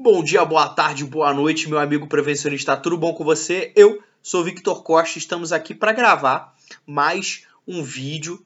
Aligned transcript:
Bom 0.00 0.22
dia, 0.22 0.44
boa 0.44 0.68
tarde, 0.68 1.04
boa 1.04 1.34
noite, 1.34 1.68
meu 1.68 1.76
amigo 1.76 2.06
prevencionista. 2.06 2.76
Tudo 2.76 2.96
bom 2.96 3.12
com 3.12 3.24
você? 3.24 3.72
Eu 3.74 4.00
sou 4.22 4.44
Victor 4.44 4.84
Costa. 4.84 5.18
Estamos 5.18 5.52
aqui 5.52 5.74
para 5.74 5.92
gravar 5.92 6.54
mais 6.86 7.42
um 7.66 7.82
vídeo 7.82 8.40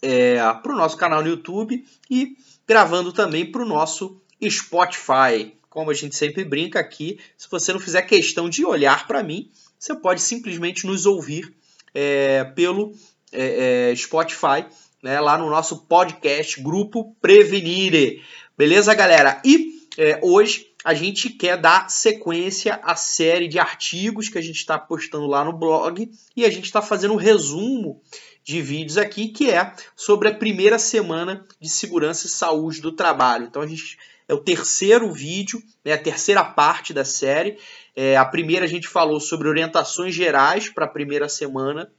é, 0.00 0.36
para 0.62 0.72
o 0.72 0.76
nosso 0.76 0.96
canal 0.96 1.20
no 1.20 1.28
YouTube 1.28 1.84
e 2.08 2.36
gravando 2.64 3.12
também 3.12 3.50
para 3.50 3.60
o 3.60 3.66
nosso 3.66 4.22
Spotify. 4.48 5.52
Como 5.68 5.90
a 5.90 5.94
gente 5.94 6.14
sempre 6.14 6.44
brinca 6.44 6.78
aqui, 6.78 7.18
se 7.36 7.50
você 7.50 7.72
não 7.72 7.80
fizer 7.80 8.02
questão 8.02 8.48
de 8.48 8.64
olhar 8.64 9.08
para 9.08 9.20
mim, 9.20 9.50
você 9.76 9.96
pode 9.96 10.20
simplesmente 10.20 10.86
nos 10.86 11.06
ouvir 11.06 11.52
é, 11.92 12.44
pelo 12.44 12.92
é, 13.32 13.90
é 13.90 13.96
Spotify, 13.96 14.64
né, 15.02 15.20
lá 15.20 15.36
no 15.36 15.50
nosso 15.50 15.78
podcast 15.86 16.62
Grupo 16.62 17.16
Prevenire. 17.20 18.22
Beleza, 18.56 18.94
galera? 18.94 19.42
E 19.44 19.71
é, 19.98 20.18
hoje 20.22 20.68
a 20.84 20.94
gente 20.94 21.30
quer 21.30 21.56
dar 21.56 21.90
sequência 21.90 22.80
à 22.82 22.96
série 22.96 23.46
de 23.46 23.58
artigos 23.58 24.28
que 24.28 24.38
a 24.38 24.42
gente 24.42 24.56
está 24.56 24.78
postando 24.78 25.26
lá 25.26 25.44
no 25.44 25.52
blog 25.52 26.10
e 26.36 26.44
a 26.44 26.50
gente 26.50 26.64
está 26.64 26.80
fazendo 26.80 27.14
um 27.14 27.18
resumo 27.18 28.02
de 28.42 28.60
vídeos 28.60 28.98
aqui 28.98 29.28
que 29.28 29.50
é 29.50 29.72
sobre 29.94 30.28
a 30.28 30.34
primeira 30.34 30.78
semana 30.78 31.46
de 31.60 31.68
segurança 31.68 32.26
e 32.26 32.30
saúde 32.30 32.80
do 32.80 32.92
trabalho. 32.92 33.46
Então 33.46 33.62
a 33.62 33.66
gente 33.66 33.98
é 34.26 34.34
o 34.34 34.38
terceiro 34.38 35.12
vídeo, 35.12 35.62
né, 35.84 35.92
a 35.92 35.98
terceira 35.98 36.42
parte 36.42 36.92
da 36.92 37.04
série. 37.04 37.58
É, 37.94 38.16
a 38.16 38.24
primeira 38.24 38.64
a 38.64 38.68
gente 38.68 38.88
falou 38.88 39.20
sobre 39.20 39.48
orientações 39.48 40.14
gerais 40.14 40.68
para 40.68 40.86
a 40.86 40.88
primeira 40.88 41.28
semana 41.28 41.92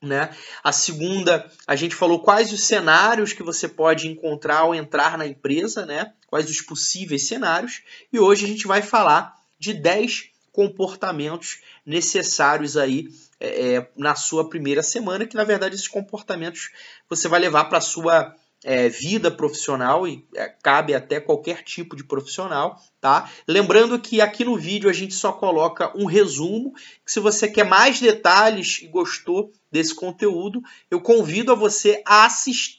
né? 0.00 0.30
A 0.62 0.72
segunda, 0.72 1.50
a 1.66 1.74
gente 1.74 1.94
falou 1.94 2.20
quais 2.20 2.52
os 2.52 2.64
cenários 2.64 3.32
que 3.32 3.42
você 3.42 3.68
pode 3.68 4.06
encontrar 4.06 4.58
ao 4.58 4.74
entrar 4.74 5.18
na 5.18 5.26
empresa, 5.26 5.84
né? 5.84 6.12
quais 6.28 6.48
os 6.48 6.60
possíveis 6.60 7.26
cenários. 7.26 7.82
E 8.12 8.18
hoje 8.18 8.44
a 8.44 8.48
gente 8.48 8.66
vai 8.66 8.82
falar 8.82 9.34
de 9.58 9.72
10 9.72 10.30
comportamentos 10.52 11.60
necessários 11.84 12.76
aí 12.76 13.08
é, 13.40 13.74
é, 13.74 13.90
na 13.96 14.14
sua 14.14 14.48
primeira 14.48 14.82
semana, 14.82 15.26
que 15.26 15.36
na 15.36 15.44
verdade 15.44 15.74
esses 15.74 15.88
comportamentos 15.88 16.70
você 17.08 17.28
vai 17.28 17.40
levar 17.40 17.64
para 17.64 17.78
a 17.78 17.82
sua 17.82 18.34
é, 18.64 18.88
vida 18.88 19.30
profissional 19.30 20.06
e 20.06 20.26
é, 20.34 20.48
cabe 20.62 20.94
até 20.94 21.20
qualquer 21.20 21.62
tipo 21.62 21.94
de 21.94 22.04
profissional, 22.04 22.80
tá? 23.00 23.30
Lembrando 23.46 23.98
que 23.98 24.20
aqui 24.20 24.44
no 24.44 24.56
vídeo 24.56 24.90
a 24.90 24.92
gente 24.92 25.14
só 25.14 25.32
coloca 25.32 25.92
um 25.96 26.04
resumo, 26.04 26.72
se 27.06 27.20
você 27.20 27.48
quer 27.48 27.64
mais 27.64 28.00
detalhes 28.00 28.80
e 28.82 28.88
gostou 28.88 29.52
desse 29.70 29.94
conteúdo, 29.94 30.60
eu 30.90 31.00
convido 31.00 31.52
a 31.52 31.54
você 31.54 32.02
a, 32.04 32.28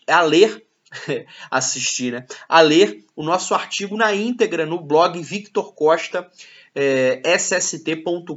a 0.07 0.21
ler 0.21 0.65
assistir, 1.49 2.11
né? 2.11 2.25
A 2.47 2.61
ler 2.61 3.05
o 3.15 3.23
nosso 3.23 3.53
artigo 3.53 3.95
na 3.95 4.13
íntegra 4.13 4.65
no 4.65 4.79
blog 4.79 5.21
Victor 5.21 5.73
Costa 5.73 6.29
é, 6.75 7.21
sst.com.br. 7.37 8.33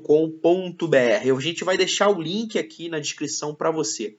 A 0.96 1.40
gente 1.40 1.64
vai 1.64 1.76
deixar 1.76 2.08
o 2.08 2.20
link 2.20 2.58
aqui 2.58 2.88
na 2.88 2.98
descrição 2.98 3.54
para 3.54 3.70
você. 3.70 4.16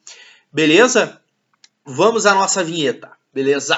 Beleza? 0.51 1.22
Vamos 1.85 2.25
à 2.25 2.33
nossa 2.33 2.63
vinheta, 2.63 3.11
beleza? 3.33 3.77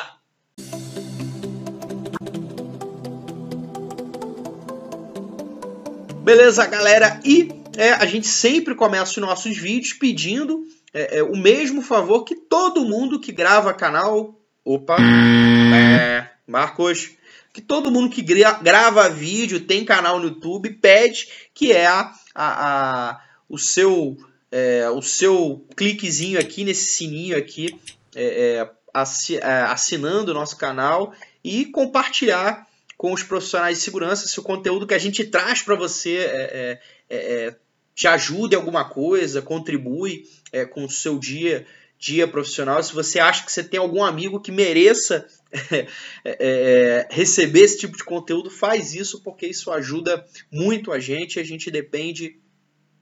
Beleza, 6.23 6.67
galera? 6.67 7.19
E 7.25 7.49
é, 7.75 7.93
a 7.93 8.05
gente 8.05 8.27
sempre 8.27 8.75
começa 8.75 9.11
os 9.11 9.17
nossos 9.17 9.57
vídeos 9.57 9.93
pedindo 9.93 10.67
é, 10.93 11.17
é, 11.17 11.23
o 11.23 11.35
mesmo 11.35 11.81
favor 11.81 12.23
que 12.23 12.35
todo 12.35 12.85
mundo 12.85 13.19
que 13.19 13.31
grava 13.31 13.73
canal. 13.73 14.39
Opa! 14.63 14.97
É, 14.99 16.29
Marcos. 16.45 17.11
Que 17.51 17.61
todo 17.61 17.89
mundo 17.89 18.13
que 18.13 18.21
grava 18.21 19.09
vídeo, 19.09 19.61
tem 19.61 19.83
canal 19.83 20.19
no 20.19 20.27
YouTube, 20.27 20.69
pede 20.73 21.27
que 21.55 21.71
é 21.71 21.87
a, 21.87 22.13
a, 22.35 23.09
a 23.13 23.21
o 23.49 23.57
seu 23.57 24.17
é, 24.51 24.89
o 24.89 25.01
seu 25.01 25.65
cliquezinho 25.75 26.39
aqui 26.39 26.63
nesse 26.63 26.85
sininho 26.93 27.37
aqui, 27.37 27.77
é, 28.15 28.23
é, 28.23 29.35
é, 29.35 29.61
assinando 29.63 30.31
o 30.31 30.33
nosso 30.33 30.57
canal 30.57 31.13
e 31.43 31.65
compartilhar 31.65 32.67
com 32.97 33.11
os 33.11 33.23
profissionais 33.23 33.77
de 33.77 33.83
segurança 33.83 34.27
se 34.27 34.39
o 34.39 34.43
conteúdo 34.43 34.87
que 34.87 34.93
a 34.93 34.99
gente 34.99 35.25
traz 35.25 35.61
para 35.61 35.75
você 35.75 36.17
é, 36.17 36.79
é, 37.09 37.55
te 37.93 38.07
ajuda 38.07 38.55
em 38.55 38.57
alguma 38.57 38.85
coisa, 38.89 39.41
contribui 39.41 40.23
com 40.71 40.85
o 40.85 40.89
seu 40.89 41.19
dia 41.19 41.65
dia 41.97 42.27
profissional. 42.27 42.81
Se 42.83 42.93
você 42.93 43.19
acha 43.19 43.43
que 43.45 43.51
você 43.51 43.63
tem 43.63 43.79
algum 43.79 44.03
amigo 44.03 44.39
que 44.39 44.51
mereça 44.51 45.25
é, 45.71 45.87
é, 46.23 47.07
receber 47.09 47.61
esse 47.61 47.79
tipo 47.79 47.97
de 47.97 48.03
conteúdo, 48.03 48.49
faz 48.49 48.93
isso 48.93 49.21
porque 49.21 49.47
isso 49.47 49.71
ajuda 49.71 50.25
muito 50.51 50.91
a 50.91 50.99
gente. 50.99 51.39
A 51.39 51.43
gente 51.43 51.71
depende 51.71 52.39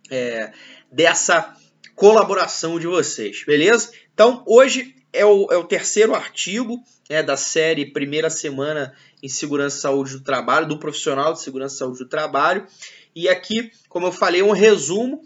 é, 0.10 0.52
dessa 0.92 1.56
colaboração 1.96 2.80
de 2.80 2.88
vocês, 2.88 3.44
beleza? 3.46 3.92
Então, 4.14 4.44
hoje 4.46 4.96
é 5.12 5.26
o, 5.26 5.52
é 5.52 5.58
o 5.58 5.64
terceiro 5.64 6.14
artigo 6.14 6.82
é, 7.10 7.22
da 7.24 7.36
série 7.36 7.86
Primeira 7.86 8.30
Semana 8.30 8.94
em 9.22 9.28
Segurança 9.28 9.78
e 9.78 9.82
Saúde 9.82 10.18
do 10.18 10.24
Trabalho, 10.24 10.68
do 10.68 10.78
profissional 10.78 11.34
de 11.34 11.42
Segurança 11.42 11.76
e 11.76 11.78
Saúde 11.80 12.00
do 12.00 12.08
Trabalho. 12.08 12.68
E 13.16 13.30
aqui, 13.30 13.72
como 13.90 14.08
eu 14.08 14.12
falei, 14.12 14.42
um 14.42 14.52
resumo. 14.52 15.22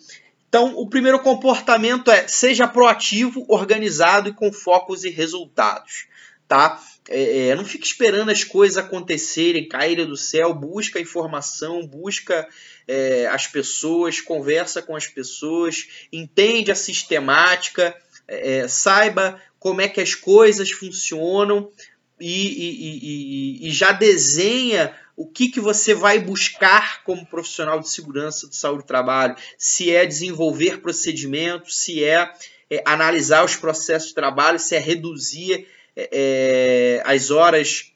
Então, 0.48 0.78
o 0.78 0.90
primeiro 0.90 1.20
comportamento 1.20 2.10
é 2.10 2.28
seja 2.28 2.68
proativo, 2.68 3.46
organizado 3.50 4.30
e 4.30 4.34
com 4.34 4.52
focos 4.52 5.04
e 5.04 5.10
resultados. 5.10 6.06
Tá? 6.48 6.82
É, 7.10 7.50
é, 7.50 7.56
não 7.56 7.66
fique 7.66 7.86
esperando 7.86 8.30
as 8.30 8.44
coisas 8.44 8.78
acontecerem, 8.78 9.68
caírem 9.68 10.06
do 10.06 10.18
céu, 10.18 10.54
busca 10.54 11.00
informação, 11.00 11.86
busca 11.86 12.48
é, 12.88 13.28
as 13.28 13.48
pessoas, 13.48 14.22
conversa 14.22 14.82
com 14.82 14.96
as 14.96 15.08
pessoas, 15.08 15.88
entende 16.12 16.72
a 16.72 16.76
sistemática, 16.76 17.96
é, 18.28 18.58
é 18.58 18.68
saiba 18.68 19.42
como 19.60 19.82
é 19.82 19.88
que 19.88 20.02
as 20.02 20.14
coisas 20.14 20.72
funcionam 20.72 21.72
e, 22.20 22.26
e, 22.26 23.68
e, 23.68 23.68
e, 23.68 23.72
já 23.72 23.92
desenha 23.92 24.96
o 25.16 25.28
que, 25.28 25.50
que 25.50 25.60
você 25.60 25.94
vai 25.94 26.20
buscar 26.20 27.04
como 27.04 27.26
profissional 27.26 27.80
de 27.80 27.90
segurança 27.90 28.48
de 28.48 28.56
saúde 28.56 28.84
do 28.84 28.88
trabalho, 28.88 29.36
se 29.58 29.94
é 29.94 30.06
desenvolver 30.06 30.80
procedimentos, 30.82 31.80
se 31.80 32.04
é, 32.04 32.32
é 32.70 32.82
analisar 32.86 33.44
os 33.44 33.56
processos 33.56 34.10
de 34.10 34.16
trabalho, 34.16 34.60
se 34.60 34.76
é 34.76 34.80
reduzir 34.80 35.68
é, 35.96 37.02
as 37.06 37.32
horas 37.32 37.92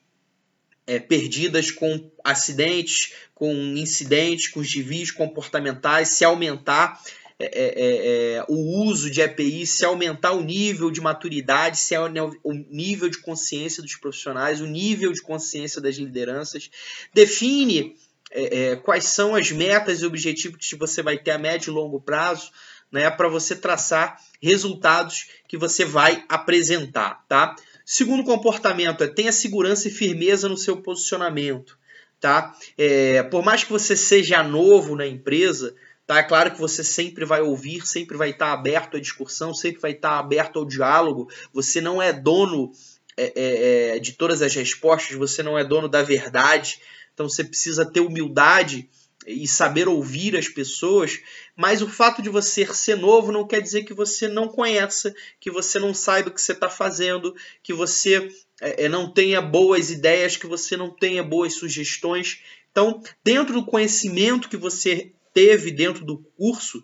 é, 0.87 0.99
perdidas 0.99 1.71
com 1.71 2.11
acidentes, 2.23 3.13
com 3.33 3.53
incidentes, 3.75 4.47
com 4.49 4.61
desvios 4.61 5.11
comportamentais, 5.11 6.09
se 6.09 6.25
aumentar 6.25 6.99
é, 7.43 7.49
é, 7.53 8.33
é, 8.33 8.33
é 8.35 8.45
o 8.47 8.85
uso 8.85 9.09
de 9.09 9.21
EPI, 9.21 9.65
se 9.65 9.85
aumentar 9.85 10.31
o 10.31 10.43
nível 10.43 10.91
de 10.91 11.01
maturidade, 11.01 11.77
se 11.77 11.95
é 11.95 11.99
o 11.99 12.53
nível 12.69 13.09
de 13.09 13.19
consciência 13.19 13.81
dos 13.81 13.95
profissionais, 13.95 14.61
o 14.61 14.67
nível 14.67 15.11
de 15.11 15.21
consciência 15.21 15.81
das 15.81 15.95
lideranças. 15.95 16.69
Define 17.13 17.95
é, 18.31 18.75
quais 18.77 19.05
são 19.05 19.35
as 19.35 19.51
metas 19.51 20.01
e 20.01 20.05
objetivos 20.05 20.57
que 20.67 20.75
você 20.75 21.01
vai 21.01 21.17
ter 21.17 21.31
a 21.31 21.37
médio 21.37 21.71
e 21.71 21.73
longo 21.73 21.99
prazo, 21.99 22.51
né, 22.91 23.09
para 23.09 23.27
você 23.27 23.55
traçar 23.55 24.19
resultados 24.41 25.27
que 25.47 25.57
você 25.57 25.85
vai 25.85 26.23
apresentar, 26.27 27.25
tá? 27.27 27.55
Segundo 27.85 28.23
comportamento 28.23 29.03
é 29.03 29.07
tenha 29.07 29.31
segurança 29.31 29.87
e 29.87 29.91
firmeza 29.91 30.47
no 30.47 30.57
seu 30.57 30.77
posicionamento, 30.81 31.77
tá? 32.19 32.55
É, 32.77 33.23
por 33.23 33.43
mais 33.43 33.63
que 33.63 33.71
você 33.71 33.95
seja 33.95 34.43
novo 34.43 34.95
na 34.95 35.07
empresa, 35.07 35.75
tá? 36.11 36.19
É 36.19 36.23
claro 36.23 36.51
que 36.51 36.59
você 36.59 36.83
sempre 36.83 37.23
vai 37.23 37.41
ouvir, 37.41 37.87
sempre 37.87 38.17
vai 38.17 38.31
estar 38.31 38.51
aberto 38.51 38.97
à 38.97 38.99
discussão, 38.99 39.53
sempre 39.53 39.79
vai 39.79 39.91
estar 39.91 40.19
aberto 40.19 40.59
ao 40.59 40.65
diálogo. 40.65 41.29
Você 41.53 41.79
não 41.79 42.01
é 42.01 42.11
dono 42.11 42.73
é, 43.15 43.31
é, 43.33 43.95
é 43.95 43.99
de 43.99 44.11
todas 44.13 44.41
as 44.41 44.53
respostas, 44.53 45.15
você 45.15 45.41
não 45.41 45.57
é 45.57 45.63
dono 45.63 45.87
da 45.87 46.03
verdade. 46.03 46.81
Então 47.13 47.29
você 47.29 47.45
precisa 47.45 47.85
ter 47.89 48.01
humildade 48.01 48.89
e 49.25 49.47
saber 49.47 49.87
ouvir 49.87 50.35
as 50.35 50.49
pessoas, 50.49 51.19
mas 51.55 51.81
o 51.81 51.87
fato 51.87 52.21
de 52.21 52.29
você 52.29 52.65
ser 52.73 52.97
novo 52.97 53.31
não 53.31 53.47
quer 53.47 53.61
dizer 53.61 53.83
que 53.83 53.93
você 53.93 54.27
não 54.27 54.47
conheça, 54.47 55.13
que 55.39 55.51
você 55.51 55.79
não 55.79 55.93
saiba 55.93 56.29
o 56.29 56.33
que 56.33 56.41
você 56.41 56.53
está 56.53 56.69
fazendo, 56.69 57.33
que 57.61 57.71
você 57.71 58.27
é, 58.59 58.85
é, 58.85 58.89
não 58.89 59.09
tenha 59.09 59.39
boas 59.39 59.91
ideias, 59.91 60.35
que 60.35 60.47
você 60.47 60.75
não 60.75 60.89
tenha 60.89 61.23
boas 61.23 61.53
sugestões. 61.53 62.41
Então, 62.71 63.01
dentro 63.23 63.53
do 63.53 63.65
conhecimento 63.65 64.49
que 64.49 64.57
você 64.57 65.13
teve 65.33 65.71
dentro 65.71 66.05
do 66.05 66.17
curso, 66.37 66.83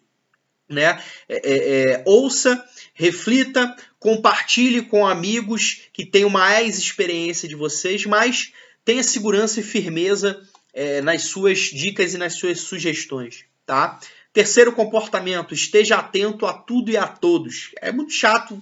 né, 0.69 1.01
é, 1.29 1.35
é, 1.43 1.91
é 1.91 2.03
ouça, 2.05 2.63
reflita, 2.93 3.75
compartilhe 3.99 4.81
com 4.81 5.07
amigos 5.07 5.83
que 5.93 6.05
tenham 6.05 6.29
mais 6.29 6.77
experiência 6.77 7.47
de 7.47 7.55
vocês, 7.55 8.05
mas 8.05 8.51
tenha 8.83 9.03
segurança 9.03 9.59
e 9.59 9.63
firmeza 9.63 10.41
é, 10.73 11.01
nas 11.01 11.23
suas 11.23 11.59
dicas 11.59 12.13
e 12.13 12.17
nas 12.17 12.35
suas 12.35 12.59
sugestões, 12.61 13.45
tá? 13.65 13.99
Terceiro 14.33 14.71
comportamento, 14.71 15.53
esteja 15.53 15.95
atento 15.95 16.45
a 16.45 16.53
tudo 16.53 16.91
e 16.91 16.97
a 16.97 17.07
todos. 17.07 17.71
É 17.81 17.91
muito 17.91 18.11
chato 18.11 18.61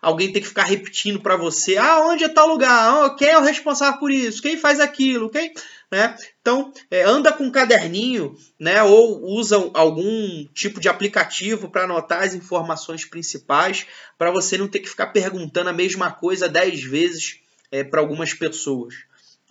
alguém 0.00 0.32
ter 0.32 0.40
que 0.40 0.46
ficar 0.46 0.64
repetindo 0.64 1.20
para 1.20 1.36
você: 1.36 1.76
ah, 1.76 2.00
onde 2.06 2.24
é 2.24 2.28
tal 2.28 2.46
lugar? 2.46 3.16
Quem 3.16 3.28
é 3.28 3.38
o 3.38 3.42
responsável 3.42 3.98
por 3.98 4.10
isso? 4.10 4.40
Quem 4.40 4.56
faz 4.56 4.78
aquilo? 4.78 5.28
Quem. 5.28 5.52
Né? 5.90 6.16
Então, 6.40 6.72
é, 6.90 7.02
anda 7.02 7.32
com 7.32 7.44
um 7.44 7.50
caderninho, 7.50 8.36
né? 8.58 8.82
Ou 8.82 9.22
usa 9.24 9.56
algum 9.74 10.46
tipo 10.54 10.80
de 10.80 10.88
aplicativo 10.88 11.68
para 11.68 11.84
anotar 11.84 12.22
as 12.22 12.34
informações 12.34 13.04
principais, 13.04 13.86
para 14.16 14.30
você 14.30 14.56
não 14.56 14.68
ter 14.68 14.78
que 14.78 14.88
ficar 14.88 15.08
perguntando 15.08 15.68
a 15.68 15.74
mesma 15.74 16.10
coisa 16.10 16.48
dez 16.48 16.82
vezes 16.82 17.40
é, 17.70 17.82
para 17.82 18.00
algumas 18.00 18.32
pessoas. 18.32 18.94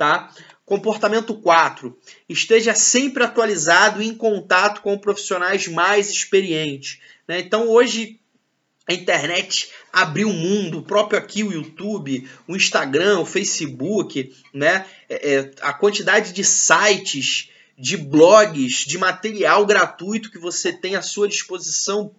Tá? 0.01 0.33
Comportamento 0.65 1.35
4. 1.35 1.95
Esteja 2.27 2.73
sempre 2.73 3.23
atualizado 3.23 4.01
e 4.01 4.07
em 4.07 4.15
contato 4.15 4.81
com 4.81 4.97
profissionais 4.97 5.67
mais 5.67 6.09
experientes. 6.09 6.99
Né? 7.27 7.39
Então, 7.39 7.69
hoje, 7.69 8.19
a 8.87 8.95
internet 8.95 9.69
abriu 9.93 10.29
o 10.29 10.33
mundo, 10.33 10.79
o 10.79 10.83
próprio 10.83 11.19
aqui 11.19 11.43
o 11.43 11.53
YouTube, 11.53 12.27
o 12.47 12.55
Instagram, 12.55 13.19
o 13.19 13.27
Facebook, 13.27 14.35
né? 14.51 14.87
É, 15.07 15.35
é, 15.35 15.51
a 15.61 15.71
quantidade 15.71 16.33
de 16.33 16.43
sites, 16.43 17.51
de 17.77 17.95
blogs, 17.95 18.77
de 18.77 18.97
material 18.97 19.67
gratuito 19.67 20.31
que 20.31 20.39
você 20.39 20.73
tem 20.73 20.95
à 20.95 21.03
sua 21.03 21.27
disposição. 21.27 22.11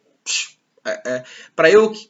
É, 0.84 1.14
é, 1.14 1.24
Para 1.56 1.68
eu 1.68 1.90
que, 1.90 2.08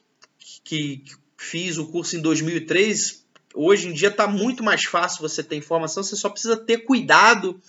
que, 0.63 0.97
que 0.97 1.15
fiz 1.35 1.79
o 1.79 1.87
curso 1.87 2.15
em 2.15 2.21
2003, 2.21 3.22
hoje 3.53 3.87
em 3.87 3.93
dia 3.93 4.09
está 4.09 4.27
muito 4.27 4.63
mais 4.63 4.83
fácil 4.83 5.21
você 5.21 5.43
ter 5.43 5.55
informação, 5.55 6.03
você 6.03 6.15
só 6.15 6.29
precisa 6.29 6.57
ter 6.57 6.79
cuidado 6.79 7.59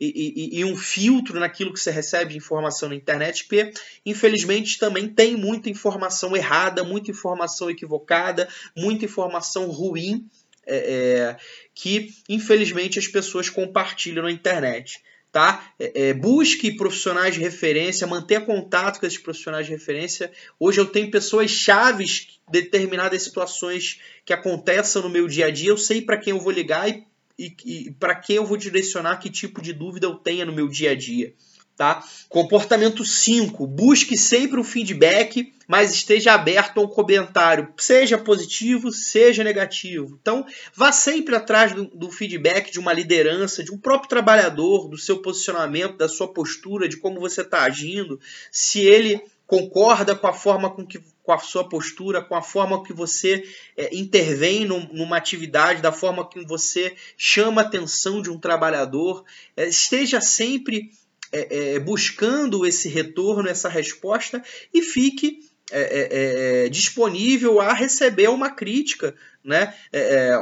e, 0.00 0.06
e, 0.08 0.60
e, 0.60 0.64
um 0.64 0.76
filtro 0.76 1.38
naquilo 1.38 1.72
que 1.72 1.78
você 1.78 1.90
recebe 1.90 2.32
de 2.32 2.38
informação 2.38 2.88
na 2.88 2.94
internet, 2.94 3.44
porque 3.44 3.72
infelizmente 4.04 4.78
também 4.78 5.08
tem 5.08 5.36
muita 5.36 5.70
informação 5.70 6.36
errada, 6.36 6.82
muita 6.82 7.10
informação 7.10 7.70
equivocada, 7.70 8.48
muita 8.76 9.04
informação 9.04 9.66
ruim 9.70 10.26
é, 10.66 10.76
é, 10.76 11.36
que 11.74 12.12
infelizmente 12.28 12.98
as 12.98 13.06
pessoas 13.06 13.48
compartilham 13.48 14.24
na 14.24 14.30
internet 14.30 15.02
tá? 15.32 15.72
É, 15.78 16.08
é, 16.08 16.14
busque 16.14 16.76
profissionais 16.76 17.34
de 17.34 17.40
referência, 17.40 18.06
mantenha 18.06 18.42
contato 18.42 19.00
com 19.00 19.06
esses 19.06 19.18
profissionais 19.18 19.66
de 19.66 19.72
referência. 19.72 20.30
Hoje 20.60 20.78
eu 20.78 20.86
tenho 20.86 21.10
pessoas 21.10 21.50
chaves 21.50 22.38
de 22.50 22.60
determinadas 22.60 23.22
situações 23.22 23.98
que 24.26 24.34
acontecem 24.34 25.00
no 25.00 25.08
meu 25.08 25.26
dia 25.26 25.46
a 25.46 25.50
dia. 25.50 25.70
Eu 25.70 25.78
sei 25.78 26.02
para 26.02 26.18
quem 26.18 26.32
eu 26.32 26.40
vou 26.40 26.52
ligar 26.52 26.86
e, 26.88 27.06
e, 27.38 27.54
e 27.64 27.90
para 27.92 28.14
quem 28.14 28.36
eu 28.36 28.44
vou 28.44 28.58
direcionar 28.58 29.16
que 29.16 29.30
tipo 29.30 29.62
de 29.62 29.72
dúvida 29.72 30.06
eu 30.06 30.16
tenha 30.16 30.44
no 30.44 30.52
meu 30.52 30.68
dia 30.68 30.90
a 30.90 30.94
dia. 30.94 31.34
Tá? 31.82 32.00
Comportamento 32.28 33.04
5. 33.04 33.66
Busque 33.66 34.16
sempre 34.16 34.60
o 34.60 34.62
feedback, 34.62 35.52
mas 35.66 35.92
esteja 35.92 36.32
aberto 36.32 36.78
a 36.78 36.84
um 36.84 36.86
comentário, 36.86 37.74
seja 37.76 38.16
positivo, 38.16 38.92
seja 38.92 39.42
negativo. 39.42 40.16
Então, 40.22 40.46
vá 40.72 40.92
sempre 40.92 41.34
atrás 41.34 41.72
do, 41.72 41.86
do, 41.86 42.08
feedback 42.08 42.70
de 42.70 42.78
uma 42.78 42.92
liderança, 42.92 43.64
de 43.64 43.72
um 43.72 43.78
próprio 43.78 44.08
trabalhador, 44.08 44.88
do 44.88 44.96
seu 44.96 45.18
posicionamento, 45.20 45.96
da 45.96 46.08
sua 46.08 46.32
postura, 46.32 46.88
de 46.88 46.98
como 46.98 47.18
você 47.18 47.40
está 47.40 47.64
agindo, 47.64 48.20
se 48.52 48.78
ele 48.78 49.20
concorda 49.44 50.14
com 50.14 50.28
a 50.28 50.32
forma 50.32 50.70
com 50.70 50.86
que 50.86 51.00
com 51.24 51.32
a 51.32 51.38
sua 51.38 51.68
postura, 51.68 52.22
com 52.22 52.34
a 52.34 52.42
forma 52.42 52.82
que 52.82 52.92
você 52.92 53.44
é, 53.76 53.94
intervém 53.94 54.64
numa 54.64 55.16
atividade, 55.16 55.82
da 55.82 55.92
forma 55.92 56.28
que 56.28 56.44
você 56.44 56.96
chama 57.16 57.62
a 57.62 57.64
atenção 57.64 58.20
de 58.20 58.30
um 58.30 58.38
trabalhador. 58.38 59.24
É, 59.56 59.68
esteja 59.68 60.20
sempre 60.20 60.90
é, 61.32 61.74
é, 61.74 61.78
buscando 61.78 62.66
esse 62.66 62.88
retorno, 62.88 63.48
essa 63.48 63.68
resposta 63.68 64.44
e 64.72 64.82
fique 64.82 65.40
é, 65.70 65.80
é, 65.80 66.66
é 66.66 66.68
disponível 66.68 67.58
a 67.58 67.72
receber 67.72 68.28
uma 68.28 68.50
crítica, 68.50 69.14
né? 69.42 69.74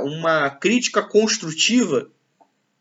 uma 0.03 0.51
crítica 0.51 1.03
construtiva. 1.03 2.11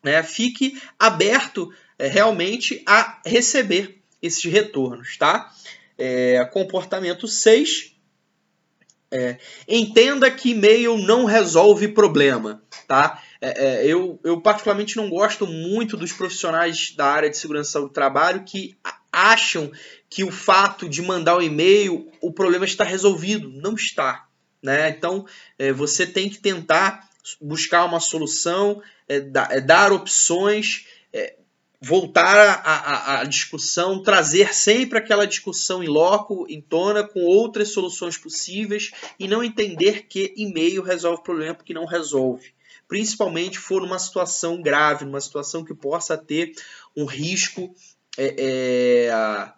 Né? 0.04 0.24
Fique 0.24 0.82
aberto 0.98 1.72
realmente 2.00 2.82
a 2.88 3.22
receber 3.24 4.02
esses 4.20 4.44
retornos. 4.44 5.16
Tá? 5.18 5.54
comportamento 6.52 7.28
6. 7.28 7.94
Entenda 9.68 10.30
que 10.30 10.52
e-mail 10.52 10.98
não 10.98 11.26
resolve 11.26 11.88
problema. 11.88 12.62
Tá? 12.88 13.22
É, 13.42 13.66
é, 13.66 13.86
eu, 13.86 14.20
eu 14.24 14.42
particularmente 14.42 14.98
não 14.98 15.10
gosto 15.10 15.48
muito 15.48 15.96
dos 15.96 16.12
profissionais 16.12 16.94
da 16.96 17.06
área 17.06 17.30
de 17.30 17.38
segurança 17.38 17.80
do 17.80 17.90
trabalho 17.90 18.44
que 18.44 18.78
acham 19.12 19.72
que 20.10 20.24
o 20.24 20.32
fato 20.32 20.90
de 20.90 21.02
mandar 21.02 21.36
o 21.36 21.40
um 21.40 21.42
e-mail 21.42 22.12
o 22.22 22.32
problema 22.32 22.66
está 22.66 22.84
resolvido. 22.84 23.50
Não 23.50 23.74
está. 23.74 24.28
Né? 24.62 24.90
Então 24.90 25.26
é, 25.58 25.72
você 25.72 26.06
tem 26.06 26.30
que 26.30 26.40
tentar 26.40 27.08
buscar 27.42 27.86
uma 27.86 28.00
solução, 28.00 28.82
é, 29.08 29.20
dar, 29.20 29.52
é, 29.52 29.62
dar 29.62 29.92
opções, 29.92 30.86
é, 31.14 31.36
voltar 31.81 32.62
à 32.66 33.24
discussão, 33.24 34.04
trazer 34.04 34.54
sempre 34.54 35.00
aquela 35.00 35.26
discussão 35.26 35.81
em 35.84 35.88
loco, 35.88 36.46
em 36.50 36.60
tona, 36.60 37.04
com 37.04 37.22
outras 37.22 37.72
soluções 37.72 38.18
possíveis 38.18 38.92
e 39.18 39.28
não 39.28 39.44
entender 39.44 40.08
que 40.08 40.34
e-mail 40.36 40.81
resolve 40.81 41.22
o 41.22 41.24
problema 41.24 41.56
porque 41.56 41.74
não 41.74 41.86
resolve 41.86 42.54
principalmente 42.90 43.60
for 43.60 43.84
numa 43.84 44.00
situação 44.00 44.60
grave, 44.62 45.06
numa 45.06 45.22
situação 45.22 45.64
que 45.64 45.76
possa 45.76 46.18
ter 46.18 46.54
um 46.98 47.06
risco 47.06 47.72
é, 48.18 48.36
é, 49.08 49.54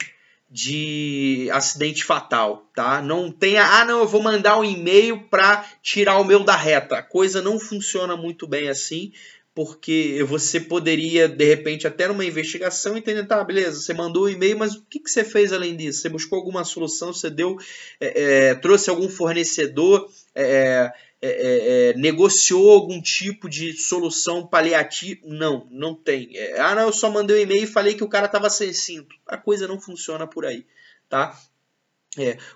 de 0.49 1.49
acidente 1.53 2.03
fatal, 2.03 2.69
tá? 2.75 3.01
Não 3.01 3.31
tenha, 3.31 3.63
ah, 3.63 3.85
não, 3.85 3.99
eu 3.99 4.07
vou 4.07 4.21
mandar 4.21 4.59
um 4.59 4.65
e-mail 4.65 5.29
para 5.29 5.65
tirar 5.81 6.17
o 6.19 6.25
meu 6.25 6.43
da 6.43 6.57
reta. 6.57 6.97
A 6.97 7.03
coisa 7.03 7.41
não 7.41 7.57
funciona 7.57 8.17
muito 8.17 8.45
bem 8.45 8.67
assim, 8.67 9.13
porque 9.53 10.23
você 10.27 10.59
poderia, 10.59 11.27
de 11.27 11.43
repente, 11.43 11.85
até 11.85 12.07
numa 12.07 12.23
investigação, 12.23 12.95
entender, 12.95 13.25
tá, 13.25 13.43
beleza, 13.43 13.81
você 13.81 13.93
mandou 13.93 14.25
um 14.25 14.29
e-mail, 14.29 14.57
mas 14.57 14.75
o 14.75 14.85
que, 14.89 14.99
que 14.99 15.11
você 15.11 15.23
fez 15.23 15.51
além 15.51 15.75
disso? 15.75 16.01
Você 16.01 16.09
buscou 16.09 16.37
alguma 16.37 16.63
solução, 16.63 17.13
você 17.13 17.29
deu, 17.29 17.57
é, 17.99 18.49
é 18.49 18.55
trouxe 18.55 18.89
algum 18.89 19.09
fornecedor, 19.09 20.09
é, 20.33 20.91
é, 21.21 21.29
é, 21.29 21.89
é, 21.89 21.93
negociou 21.97 22.71
algum 22.71 23.01
tipo 23.01 23.49
de 23.49 23.73
solução 23.73 24.47
paliativa. 24.47 25.19
Não, 25.25 25.67
não 25.69 25.93
tem. 25.93 26.31
Ah, 26.57 26.73
não, 26.73 26.83
eu 26.83 26.93
só 26.93 27.11
mandei 27.11 27.37
um 27.37 27.43
e-mail 27.43 27.63
e 27.65 27.67
falei 27.67 27.93
que 27.93 28.03
o 28.03 28.09
cara 28.09 28.27
estava 28.27 28.49
sem 28.49 28.71
cinto. 28.71 29.15
A 29.27 29.37
coisa 29.37 29.67
não 29.67 29.79
funciona 29.79 30.25
por 30.25 30.45
aí, 30.45 30.65
tá? 31.09 31.37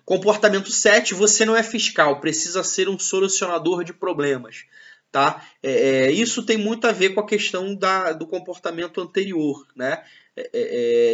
Comportamento 0.04 0.70
7, 0.70 1.14
você 1.14 1.46
não 1.46 1.56
é 1.56 1.64
fiscal, 1.64 2.20
precisa 2.20 2.62
ser 2.64 2.90
um 2.90 3.00
solucionador 3.00 3.84
de 3.84 3.94
problemas. 3.94 4.66
Tá? 5.16 5.42
É, 5.64 6.12
isso 6.12 6.44
tem 6.44 6.58
muito 6.58 6.86
a 6.88 6.92
ver 6.92 7.12
com 7.12 7.22
a 7.22 7.26
questão 7.26 7.74
da, 7.74 8.12
do 8.12 8.28
comportamento 8.28 9.00
anterior, 9.00 9.66
né? 9.74 10.04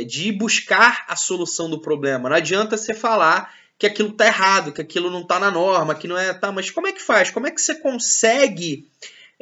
de 0.08 0.32
buscar 0.32 1.06
a 1.08 1.16
solução 1.16 1.70
do 1.70 1.80
problema. 1.80 2.28
Não 2.28 2.36
adianta 2.36 2.76
você 2.76 2.96
falar 2.96 3.54
que 3.78 3.86
aquilo 3.86 4.12
tá 4.12 4.26
errado, 4.26 4.72
que 4.72 4.82
aquilo 4.82 5.12
não 5.12 5.24
tá 5.24 5.40
na 5.40 5.52
norma, 5.52 5.94
que 5.94 6.08
não 6.08 6.18
é. 6.18 6.34
Tá, 6.34 6.52
mas 6.52 6.72
como 6.72 6.88
é 6.88 6.92
que 6.92 7.00
faz? 7.00 7.30
Como 7.30 7.46
é 7.46 7.52
que 7.52 7.62
você 7.62 7.76
consegue 7.76 8.88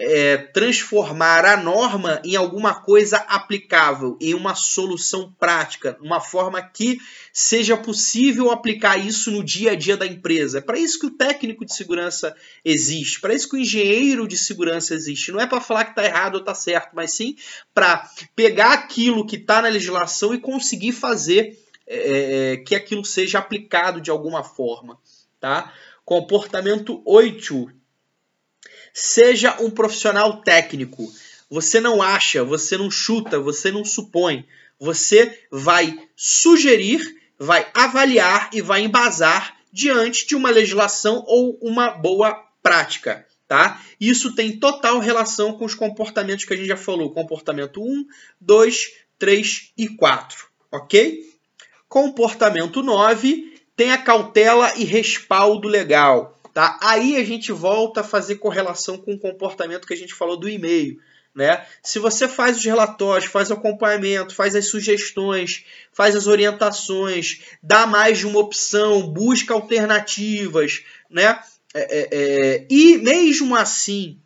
é, 0.01 0.37
transformar 0.37 1.43
a 1.43 1.57
norma 1.57 2.21
em 2.23 2.37
alguma 2.37 2.73
coisa 2.73 3.17
aplicável, 3.17 4.17
em 4.21 4.33
uma 4.33 4.55
solução 4.55 5.35
prática, 5.37 5.97
uma 5.99 6.21
forma 6.21 6.61
que 6.61 6.97
seja 7.33 7.75
possível 7.75 8.49
aplicar 8.49 8.95
isso 8.97 9.29
no 9.29 9.43
dia 9.43 9.73
a 9.73 9.75
dia 9.75 9.97
da 9.97 10.07
empresa. 10.07 10.59
É 10.59 10.61
para 10.61 10.79
isso 10.79 10.97
que 10.99 11.07
o 11.07 11.11
técnico 11.11 11.65
de 11.65 11.75
segurança 11.75 12.33
existe, 12.63 13.19
para 13.19 13.33
isso 13.33 13.49
que 13.49 13.57
o 13.57 13.59
engenheiro 13.59 14.25
de 14.25 14.37
segurança 14.37 14.93
existe. 14.93 15.33
Não 15.33 15.41
é 15.41 15.45
para 15.45 15.59
falar 15.59 15.83
que 15.83 15.91
está 15.91 16.05
errado 16.05 16.35
ou 16.35 16.39
está 16.39 16.55
certo, 16.55 16.91
mas 16.93 17.11
sim 17.11 17.35
para 17.73 18.09
pegar 18.33 18.71
aquilo 18.71 19.25
que 19.25 19.35
está 19.35 19.61
na 19.61 19.67
legislação 19.67 20.33
e 20.33 20.39
conseguir 20.39 20.93
fazer 20.93 21.59
é, 21.85 22.53
é, 22.53 22.57
que 22.57 22.73
aquilo 22.73 23.03
seja 23.03 23.39
aplicado 23.39 23.99
de 23.99 24.09
alguma 24.09 24.45
forma. 24.45 24.97
Tá? 25.41 25.73
Comportamento 26.05 27.01
8. 27.05 27.78
Seja 28.93 29.57
um 29.59 29.69
profissional 29.69 30.41
técnico. 30.41 31.11
Você 31.49 31.79
não 31.79 32.01
acha, 32.01 32.43
você 32.43 32.77
não 32.77 32.91
chuta, 32.91 33.39
você 33.39 33.71
não 33.71 33.83
supõe. 33.83 34.45
Você 34.79 35.39
vai 35.51 35.97
sugerir, 36.15 37.01
vai 37.37 37.67
avaliar 37.73 38.49
e 38.53 38.61
vai 38.61 38.81
embasar 38.81 39.57
diante 39.71 40.27
de 40.27 40.35
uma 40.35 40.49
legislação 40.49 41.23
ou 41.27 41.57
uma 41.61 41.89
boa 41.89 42.33
prática. 42.61 43.25
Tá? 43.47 43.81
Isso 43.99 44.35
tem 44.35 44.59
total 44.59 44.99
relação 44.99 45.53
com 45.53 45.65
os 45.65 45.73
comportamentos 45.73 46.45
que 46.45 46.53
a 46.53 46.55
gente 46.55 46.67
já 46.67 46.77
falou: 46.77 47.11
comportamento 47.11 47.81
1, 47.81 48.05
2, 48.39 48.91
3 49.17 49.73
e 49.75 49.87
4. 49.89 50.47
Ok? 50.71 51.27
Comportamento 51.87 52.83
9 52.83 53.59
tem 53.75 53.91
a 53.91 53.97
cautela 53.97 54.71
e 54.77 54.83
respaldo 54.83 55.67
legal. 55.67 56.38
Tá? 56.59 56.77
Aí 56.81 57.15
a 57.15 57.23
gente 57.23 57.53
volta 57.53 58.01
a 58.01 58.03
fazer 58.03 58.35
correlação 58.35 58.97
com 58.97 59.13
o 59.13 59.17
comportamento 59.17 59.87
que 59.87 59.93
a 59.93 59.97
gente 59.97 60.13
falou 60.13 60.35
do 60.35 60.49
e-mail. 60.49 60.99
Né? 61.33 61.65
Se 61.81 61.99
você 61.99 62.27
faz 62.27 62.57
os 62.57 62.65
relatórios, 62.65 63.31
faz 63.31 63.49
o 63.49 63.53
acompanhamento, 63.53 64.35
faz 64.35 64.57
as 64.57 64.67
sugestões, 64.67 65.63
faz 65.93 66.17
as 66.17 66.27
orientações, 66.27 67.43
dá 67.63 67.87
mais 67.87 68.17
de 68.17 68.27
uma 68.27 68.41
opção, 68.41 69.09
busca 69.09 69.53
alternativas, 69.53 70.83
né? 71.09 71.39
É, 71.73 71.79
é, 71.79 72.09
é, 72.11 72.67
e 72.69 72.97
mesmo 72.97 73.55
assim 73.55 74.19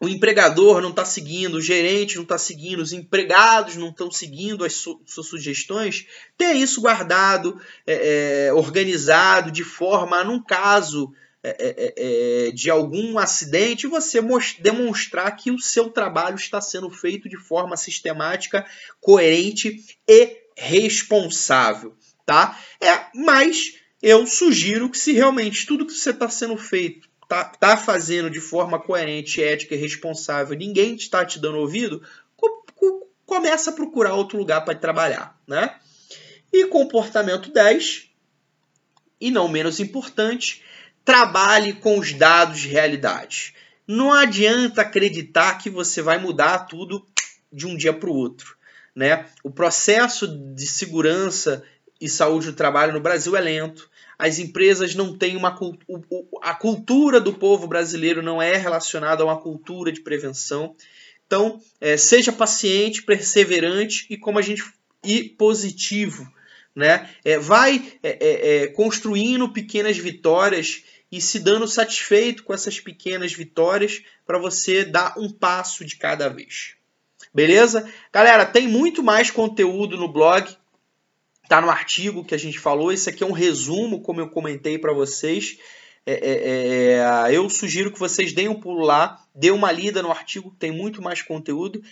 o 0.00 0.08
empregador 0.08 0.80
não 0.80 0.90
está 0.90 1.04
seguindo, 1.04 1.58
o 1.58 1.62
gerente 1.62 2.16
não 2.16 2.24
está 2.24 2.36
seguindo, 2.36 2.80
os 2.80 2.92
empregados 2.92 3.76
não 3.76 3.90
estão 3.90 4.10
seguindo 4.10 4.64
as 4.64 4.72
su 4.72 5.00
suas 5.06 5.28
sugestões, 5.28 6.04
tenha 6.36 6.54
isso 6.54 6.80
guardado, 6.80 7.60
é, 7.86 8.46
é, 8.48 8.52
organizado, 8.52 9.52
de 9.52 9.62
forma, 9.62 10.24
num 10.24 10.42
caso 10.42 11.12
é, 11.42 11.50
é, 11.50 11.94
é, 11.96 12.48
é 12.48 12.50
de 12.50 12.70
algum 12.70 13.18
acidente, 13.18 13.86
você 13.86 14.20
demonstrar 14.60 15.34
que 15.36 15.50
o 15.50 15.58
seu 15.58 15.88
trabalho 15.90 16.36
está 16.36 16.60
sendo 16.60 16.90
feito 16.90 17.28
de 17.28 17.36
forma 17.36 17.76
sistemática, 17.76 18.66
coerente 19.00 19.84
e 20.06 20.38
responsável, 20.56 21.94
tá? 22.26 22.58
É, 22.80 23.06
mas 23.14 23.78
eu 24.02 24.26
sugiro 24.26 24.90
que 24.90 24.98
se 24.98 25.12
realmente 25.12 25.66
tudo 25.66 25.86
que 25.86 25.92
você 25.92 26.10
está 26.10 26.28
sendo 26.28 26.56
feito 26.56 27.08
tá, 27.30 27.44
tá 27.44 27.76
fazendo 27.76 28.28
de 28.28 28.40
forma 28.40 28.80
coerente, 28.80 29.42
ética 29.42 29.76
e 29.76 29.78
responsável, 29.78 30.58
ninguém 30.58 30.96
está 30.96 31.24
te 31.24 31.38
dando 31.38 31.58
ouvido, 31.58 32.02
co 32.36 32.64
co 32.74 33.08
começa 33.24 33.70
a 33.70 33.72
procurar 33.72 34.14
outro 34.14 34.36
lugar 34.36 34.64
para 34.64 34.74
trabalhar, 34.74 35.40
né? 35.46 35.78
E 36.52 36.66
comportamento 36.66 37.52
10, 37.52 38.10
e 39.20 39.30
não 39.30 39.46
menos 39.46 39.78
importante, 39.78 40.64
trabalhe 41.04 41.72
com 41.74 41.98
os 41.98 42.12
dados 42.12 42.60
de 42.60 42.68
realidade. 42.68 43.54
Não 43.86 44.12
adianta 44.12 44.82
acreditar 44.82 45.58
que 45.58 45.68
você 45.68 46.00
vai 46.00 46.18
mudar 46.18 46.60
tudo 46.60 47.06
de 47.52 47.66
um 47.66 47.76
dia 47.76 47.92
para 47.92 48.10
o 48.10 48.14
outro. 48.14 48.56
Né? 48.94 49.26
O 49.42 49.50
processo 49.50 50.26
de 50.28 50.66
segurança 50.66 51.62
e 52.00 52.08
saúde 52.08 52.46
do 52.46 52.56
trabalho 52.56 52.92
no 52.92 53.00
Brasil 53.00 53.36
é 53.36 53.40
lento 53.40 53.90
as 54.20 54.38
empresas 54.38 54.94
não 54.94 55.16
têm 55.16 55.34
uma 55.34 55.58
a 56.42 56.54
cultura 56.54 57.18
do 57.18 57.32
povo 57.32 57.66
brasileiro 57.66 58.22
não 58.22 58.40
é 58.40 58.54
relacionada 58.54 59.22
a 59.22 59.26
uma 59.26 59.40
cultura 59.40 59.90
de 59.90 60.02
prevenção. 60.02 60.76
Então, 61.26 61.58
é, 61.80 61.96
seja 61.96 62.30
paciente, 62.30 63.02
perseverante 63.02 64.06
e 64.10 64.18
como 64.18 64.38
a 64.38 64.42
gente 64.42 64.62
e 65.02 65.24
positivo, 65.24 66.30
né? 66.74 67.08
É, 67.24 67.38
vai 67.38 67.92
é, 68.02 68.18
é, 68.20 68.62
é 68.62 68.66
construindo 68.68 69.52
pequenas 69.52 69.98
vitórias 69.98 70.82
e 71.10 71.20
se 71.20 71.40
dando 71.40 71.66
satisfeito 71.66 72.44
com 72.44 72.54
essas 72.54 72.78
pequenas 72.78 73.32
vitórias 73.32 74.02
para 74.24 74.38
você 74.38 74.84
dar 74.84 75.14
um 75.18 75.30
passo 75.30 75.84
de 75.84 75.96
cada 75.96 76.28
vez. 76.28 76.74
Beleza? 77.34 77.88
Galera, 78.12 78.46
tem 78.46 78.68
muito 78.68 79.02
mais 79.02 79.30
conteúdo 79.30 79.96
no 79.96 80.08
blog 80.08 80.56
Está 81.50 81.60
no 81.60 81.68
artigo 81.68 82.24
que 82.24 82.32
a 82.32 82.38
gente 82.38 82.60
falou. 82.60 82.92
Esse 82.92 83.10
aqui 83.10 83.24
é 83.24 83.26
um 83.26 83.32
resumo, 83.32 84.00
como 84.02 84.20
eu 84.20 84.30
comentei 84.30 84.78
para 84.78 84.92
vocês. 84.92 85.58
É, 86.06 86.12
é, 86.12 87.32
é, 87.32 87.36
eu 87.36 87.50
sugiro 87.50 87.90
que 87.90 87.98
vocês 87.98 88.32
deem 88.32 88.48
um 88.48 88.60
pulo 88.60 88.84
lá, 88.84 89.20
dê 89.34 89.50
uma 89.50 89.72
lida 89.72 90.00
no 90.00 90.12
artigo, 90.12 90.54
tem 90.60 90.70
muito 90.70 91.02
mais 91.02 91.22
conteúdo. 91.22 91.82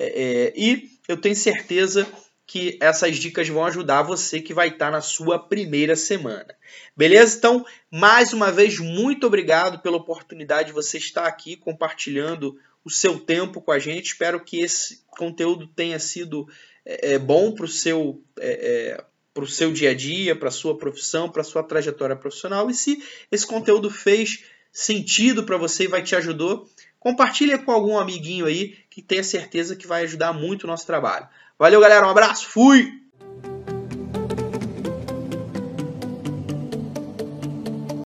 É, 0.00 0.06
é, 0.06 0.52
e 0.56 0.90
eu 1.06 1.16
tenho 1.16 1.36
certeza 1.36 2.08
que 2.46 2.78
essas 2.80 3.16
dicas 3.16 3.48
vão 3.48 3.64
ajudar 3.64 4.02
você 4.02 4.40
que 4.40 4.52
vai 4.52 4.68
estar 4.68 4.86
tá 4.86 4.90
na 4.90 5.00
sua 5.00 5.38
primeira 5.38 5.96
semana. 5.96 6.54
Beleza? 6.96 7.36
Então, 7.38 7.64
mais 7.90 8.32
uma 8.32 8.52
vez, 8.52 8.78
muito 8.78 9.26
obrigado 9.26 9.80
pela 9.80 9.96
oportunidade 9.96 10.68
de 10.68 10.74
você 10.74 10.98
estar 10.98 11.26
aqui 11.26 11.56
compartilhando 11.56 12.58
o 12.84 12.90
seu 12.90 13.18
tempo 13.18 13.60
com 13.62 13.72
a 13.72 13.78
gente. 13.78 14.06
Espero 14.06 14.40
que 14.40 14.60
esse 14.60 15.02
conteúdo 15.08 15.66
tenha 15.66 15.98
sido 15.98 16.46
é, 16.84 17.14
é, 17.14 17.18
bom 17.18 17.52
para 17.52 17.64
o 17.64 17.68
seu, 17.68 18.22
é, 18.38 18.98
é 19.00 19.46
seu 19.46 19.72
dia 19.72 19.90
a 19.90 19.94
dia, 19.94 20.36
para 20.36 20.48
a 20.48 20.52
sua 20.52 20.76
profissão, 20.76 21.30
para 21.30 21.40
a 21.40 21.44
sua 21.44 21.62
trajetória 21.62 22.14
profissional. 22.14 22.70
E 22.70 22.74
se 22.74 23.02
esse 23.32 23.46
conteúdo 23.46 23.90
fez 23.90 24.44
sentido 24.70 25.44
para 25.44 25.56
você 25.56 25.84
e 25.84 25.88
vai 25.88 26.02
te 26.02 26.14
ajudar, 26.14 26.60
compartilha 26.98 27.58
com 27.58 27.72
algum 27.72 27.98
amiguinho 27.98 28.46
aí 28.46 28.76
que 28.90 29.00
tenha 29.00 29.24
certeza 29.24 29.76
que 29.76 29.86
vai 29.86 30.02
ajudar 30.02 30.32
muito 30.32 30.64
o 30.64 30.66
nosso 30.66 30.86
trabalho. 30.86 31.28
Valeu, 31.58 31.80
galera. 31.80 32.06
Um 32.06 32.10
abraço. 32.10 32.48
Fui! 32.48 33.03